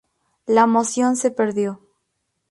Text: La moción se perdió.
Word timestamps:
La 0.47 0.65
moción 0.65 1.15
se 1.15 1.29
perdió. 1.29 1.79